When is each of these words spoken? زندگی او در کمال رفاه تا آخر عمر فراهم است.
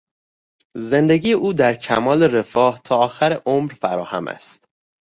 زندگی 0.75 1.33
او 1.33 1.53
در 1.53 1.75
کمال 1.75 2.23
رفاه 2.23 2.81
تا 2.83 2.97
آخر 2.97 3.41
عمر 3.45 3.71
فراهم 3.73 4.27
است. 4.27 4.67